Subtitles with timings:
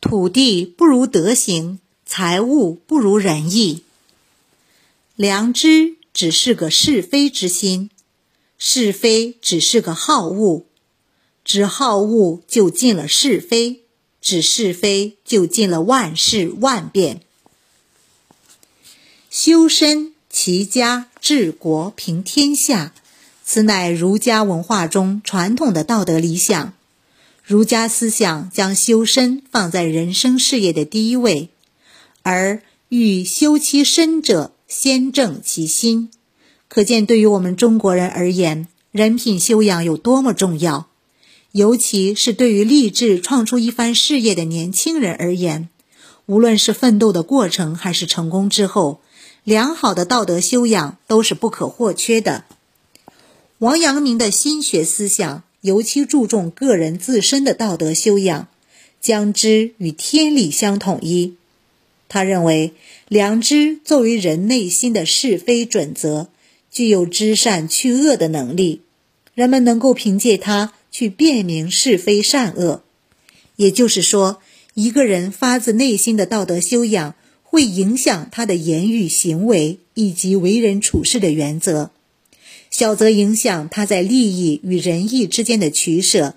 [0.00, 3.82] 土地不如德行，财物不如仁义。
[5.16, 7.90] 良知只是个是非之心，
[8.58, 10.64] 是非只是个好恶，
[11.44, 13.82] 只好恶就进了是非，
[14.20, 17.22] 只是非就进了万事万变。
[19.30, 22.92] 修身、齐家、治国、平天下，
[23.44, 26.74] 此乃儒家文化中传统的道德理想。
[27.46, 31.48] 儒家思想将修身放在人生事业的第一位，
[32.24, 36.10] 而欲修其身者，先正其心。
[36.66, 40.88] 可见，对于我们中国人而言，人品修养有多么重要。
[41.52, 45.68] 尤其是对于立志创出一番事业的年轻人而言，
[46.26, 49.00] 无论是奋斗的过程，还是成功之后，
[49.44, 52.42] 良好的道德修养都是不可或缺的。
[53.58, 55.44] 王阳明的心学思想。
[55.66, 58.46] 尤其注重个人自身的道德修养，
[59.00, 61.34] 将之与天理相统一。
[62.08, 62.72] 他认为，
[63.08, 66.28] 良知作为人内心的是非准则，
[66.70, 68.82] 具有知善去恶的能力。
[69.34, 72.84] 人们能够凭借它去辨明是非善恶。
[73.56, 74.40] 也就是说，
[74.74, 81.90] 一个人发自内心的道德修养，会影响他的言语行为以及为人处事的原则。
[82.78, 86.34] 小则影响他在利益与仁义之间的取舍，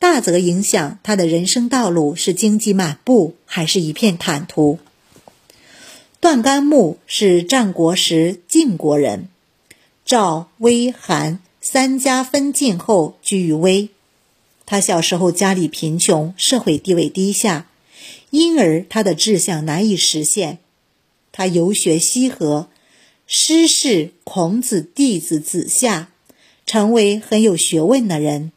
[0.00, 4.80] 大则影响他的人生道路是荆棘满布还是一片坦途。
[6.18, 9.28] 段干木是战国时晋国人，
[10.04, 13.90] 赵、魏、韩三家分晋后居于魏。
[14.66, 17.68] 他小时候家里贫穷，社会地位低下，
[18.30, 20.58] 因而他的志向难以实现。
[21.30, 22.66] 他游学西河。
[23.30, 26.08] 师事孔子弟子子夏，
[26.64, 28.52] 成为很有学问的人。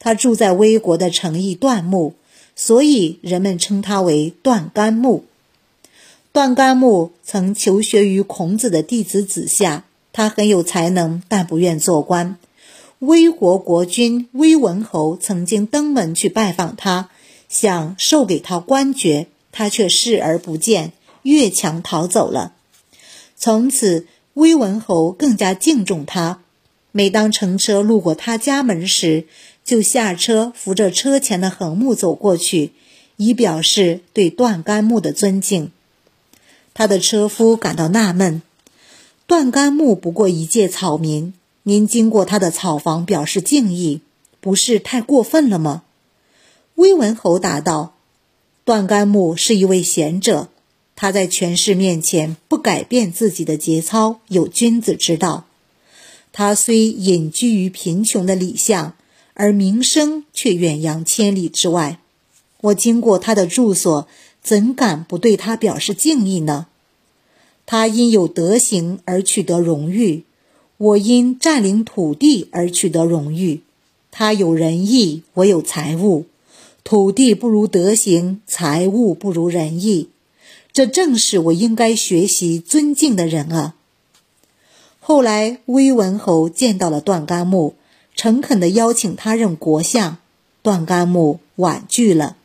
[0.00, 2.14] 他住在魏国的城邑段木，
[2.56, 5.24] 所以人们称他为段干木。
[6.32, 12.36] 段干木曾求学于孔子的弟子子夏，他很有才能，但不愿做官。
[12.98, 17.08] 魏国国君魏文侯曾经登门去拜访他，
[17.48, 20.90] 想授给他官爵，他却视而不见，
[21.22, 22.54] 越墙逃走了。
[23.38, 26.40] 从此，威文侯更加敬重他。
[26.90, 29.26] 每当乘车路过他家门时，
[29.64, 32.72] 就下车扶着车前的横木走过去，
[33.16, 35.70] 以表示对段干木的尊敬。
[36.74, 38.42] 他的车夫感到纳闷：
[39.26, 41.32] 段干木不过一介草民，
[41.62, 44.00] 您经过他的草房表示敬意，
[44.40, 45.84] 不是太过分了吗？
[46.74, 47.94] 威文侯答道
[48.64, 50.48] ：“段干木是一位贤者。”
[51.00, 55.46] 他在权势面前不改变自己的节操，有君子之道。
[56.32, 58.94] 他虽隐居于贫穷的里巷，
[59.34, 62.00] 而名声却远扬千里之外。
[62.62, 64.08] 我经过他的住所，
[64.42, 66.66] 怎敢不对他表示敬意呢？
[67.64, 70.24] 他因有德行而取得荣誉，
[70.78, 73.60] 我因占领土地而取得荣誉。
[74.10, 76.26] 他有仁义，我有财物。
[76.82, 80.08] 土地不如德行，财物不如仁义。
[80.78, 83.74] 这正是我应该学习尊敬的人啊！
[85.00, 87.74] 后来，威文侯见到了段干木，
[88.14, 90.18] 诚恳地邀请他任国相，
[90.62, 92.36] 段干木婉拒了。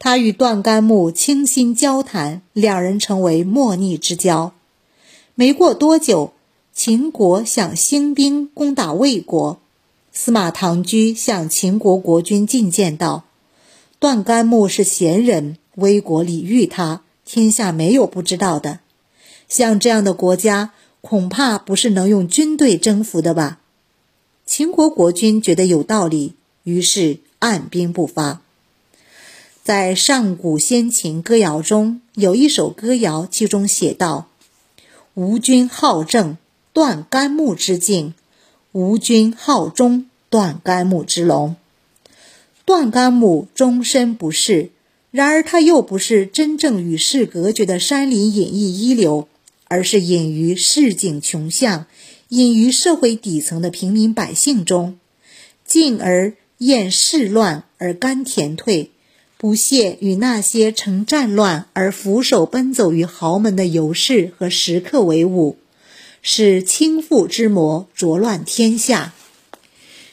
[0.00, 4.52] 他与段干木倾心交谈，两人成为莫逆之交。
[5.36, 6.32] 没过多久，
[6.74, 9.60] 秦国想兴兵攻打魏国，
[10.10, 13.22] 司马唐居向秦国国君进谏道
[14.00, 18.80] ：“段干木是贤人，魏国礼遇他。”天下没有不知道的，
[19.48, 23.60] 像这样的国家，恐怕不是能用军队征服的吧？
[24.46, 28.40] 秦国国君觉得有道理，于是按兵不发。
[29.62, 34.28] 在上古先秦歌谣中，有一首歌谣，其中写道
[35.14, 36.36] ：“吴君好政，
[36.74, 38.12] 断干木之境；
[38.72, 41.56] 吴君好忠，断干木之龙。
[42.66, 44.70] 断干木终身不仕。”
[45.14, 49.28] 然而，他又不是真正与世隔绝的山林隐逸一流，
[49.68, 51.86] 而是隐于市井穷巷、
[52.30, 54.98] 隐于社会底层的平民百姓中，
[55.64, 58.90] 进而厌世乱而甘甜退，
[59.38, 65.56] 不屑与那些乘战乱而俯首奔走于豪门的游士和食客为伍，
[66.22, 69.14] 使倾覆之魔浊乱天下。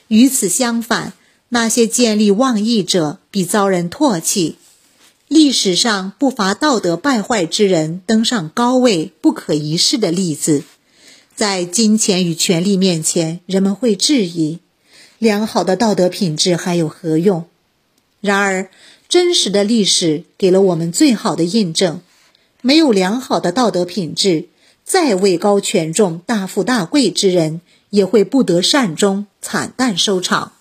[0.07, 1.13] 与此相反，
[1.49, 4.57] 那些见利忘义者必遭人唾弃。
[5.31, 10.63] 历史上不乏道德败坏之人登上高位不可一世的例子，
[11.33, 14.59] 在金钱与权力面前，人们会质疑：
[15.19, 17.45] 良好的道德品质还有何用？
[18.19, 18.69] 然而，
[19.07, 22.01] 真实的历史给了我们最好的印证。
[22.59, 24.49] 没有良好的道德品质，
[24.83, 27.61] 再位高权重、大富大贵之人，
[27.91, 30.51] 也会不得善终，惨淡收场。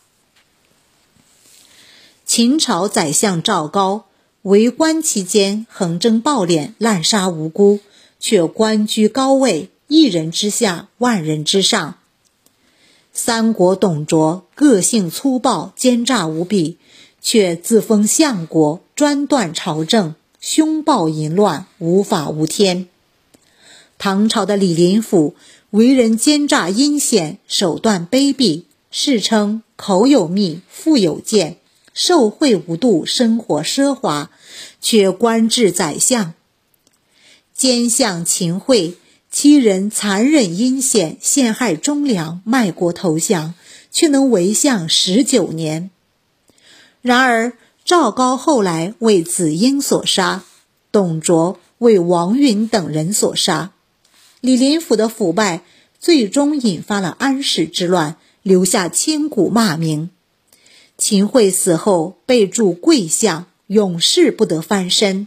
[2.25, 4.05] 秦朝宰相赵高
[4.43, 7.81] 为官期间，横征暴敛，滥杀无辜，
[8.19, 11.97] 却官居高位，一人之下，万人之上。
[13.13, 16.79] 三国董卓个性粗暴，奸诈无比，
[17.21, 20.15] 却自封相国，专断朝政。
[20.41, 22.89] 凶暴淫乱，无法无天。
[23.99, 25.35] 唐朝的李林甫
[25.69, 31.59] 为人奸诈阴险，手段卑鄙，世称口有蜜，腹有剑，
[32.03, 34.31] 受贿无度，生活奢华，
[34.81, 36.33] 却官至宰相。
[37.55, 38.97] 奸相秦桧
[39.31, 43.53] 欺人残忍阴险，陷害忠良，卖国投降，
[43.93, 45.91] 却能为相十九年。
[47.03, 47.53] 然而。
[47.83, 50.45] 赵高后来为子婴所杀，
[50.93, 53.73] 董卓为王允等人所杀，
[54.41, 55.63] 李林甫的腐败
[55.99, 60.11] 最终引发了安史之乱，留下千古骂名。
[61.01, 65.27] 秦桧死后被铸贵相，永世不得翻身。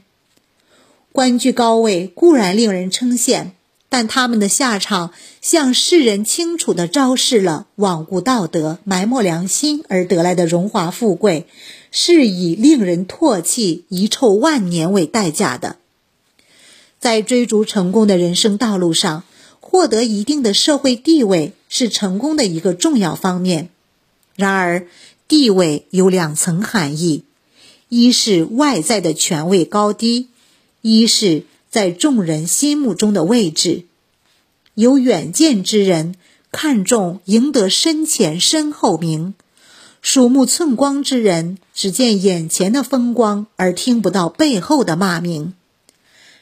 [1.11, 3.47] 官居高位固然令人称羡。
[3.89, 11.47] 但他们的下场，向世人清楚地昭示了罔顾道德、埋没良心而得来的荣华富贵，
[11.91, 15.77] 是以令人唾弃、遗臭万年为代价的。
[16.99, 19.23] 在追逐成功的人生道路上，
[19.59, 23.69] 获得一定的社会地位是成功的一个重要方面。
[24.35, 24.87] 然而，
[25.33, 27.24] 地位有两层含义：
[27.89, 30.27] 一是外在的权位高低，
[30.81, 31.45] 一是。
[31.71, 33.85] 在众人心目中的位置，
[34.75, 36.13] 有远见之人
[36.51, 39.33] 看重赢得身前身后名；
[40.03, 45.56] 鼠目寸光之人只见眼前的风光，而听不到背后的骂名。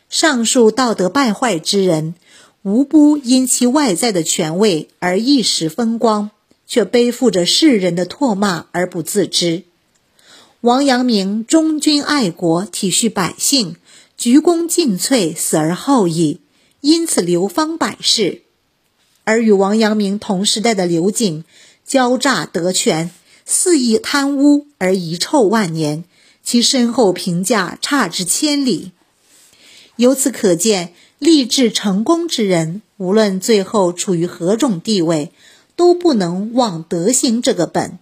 [0.10, 2.14] 上述道德败坏之人，
[2.62, 6.30] 无不因其外在的权位而一时风光，
[6.72, 9.64] 却背负着世人的唾骂而不自知。
[10.62, 13.76] 王阳明忠君爱国，体恤百姓。
[14.18, 16.40] 鞠躬尽瘁，死而后已，
[16.80, 18.44] 因此流芳百世。
[19.26, 21.44] 而与王阳明同时代的刘瑾，
[21.86, 23.12] 骄诈得权，
[23.46, 26.06] 肆意贪污而遗臭万年，
[26.42, 28.92] 其身后评价差之千里。
[29.98, 35.34] 由此可见，立志成功之人，无论最后处于何种地位，
[35.76, 38.00] 都不能忘德行这个本。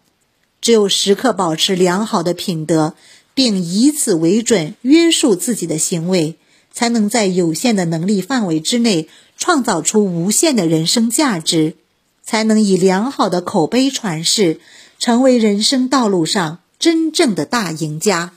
[0.61, 2.95] 只有时刻保持良好的品德。
[3.35, 6.35] 并以此为准约束自己的行为，
[6.73, 9.07] 才能在有限的能力范围之内
[9.37, 11.75] 创造出无限的人生价值，
[12.21, 14.59] 才能以良好的口碑传世，
[14.97, 18.33] 成为人生道路上真正的大赢家。